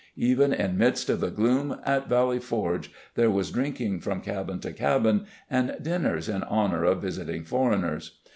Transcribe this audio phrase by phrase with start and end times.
[0.17, 4.73] Even in midst of the gloom at Valley Forge there was drinking from cabin to
[4.73, 8.17] cabin and dinners in honor of visiting foreigners.